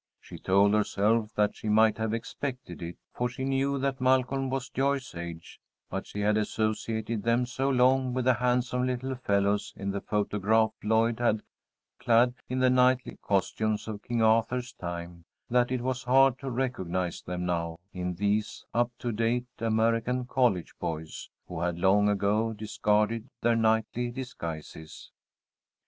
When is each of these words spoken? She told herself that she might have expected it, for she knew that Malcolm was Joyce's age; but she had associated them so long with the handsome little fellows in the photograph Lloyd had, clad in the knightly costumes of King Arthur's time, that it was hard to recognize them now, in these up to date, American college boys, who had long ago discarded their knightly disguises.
She 0.19 0.39
told 0.39 0.73
herself 0.73 1.31
that 1.35 1.55
she 1.55 1.69
might 1.69 1.99
have 1.99 2.11
expected 2.11 2.81
it, 2.81 2.97
for 3.13 3.29
she 3.29 3.43
knew 3.45 3.77
that 3.77 4.01
Malcolm 4.01 4.49
was 4.49 4.67
Joyce's 4.71 5.13
age; 5.13 5.59
but 5.91 6.07
she 6.07 6.21
had 6.21 6.37
associated 6.37 7.21
them 7.21 7.45
so 7.45 7.69
long 7.69 8.11
with 8.11 8.25
the 8.25 8.33
handsome 8.33 8.87
little 8.87 9.13
fellows 9.13 9.75
in 9.75 9.91
the 9.91 10.01
photograph 10.01 10.71
Lloyd 10.81 11.19
had, 11.19 11.43
clad 11.99 12.33
in 12.49 12.57
the 12.57 12.69
knightly 12.71 13.19
costumes 13.21 13.87
of 13.87 14.01
King 14.01 14.23
Arthur's 14.23 14.73
time, 14.73 15.25
that 15.51 15.69
it 15.71 15.81
was 15.81 16.01
hard 16.01 16.39
to 16.39 16.49
recognize 16.49 17.21
them 17.21 17.45
now, 17.45 17.77
in 17.93 18.15
these 18.15 18.65
up 18.73 18.89
to 18.97 19.11
date, 19.11 19.45
American 19.59 20.25
college 20.25 20.73
boys, 20.79 21.29
who 21.47 21.61
had 21.61 21.77
long 21.77 22.09
ago 22.09 22.53
discarded 22.53 23.29
their 23.43 23.55
knightly 23.55 24.09
disguises. 24.09 25.11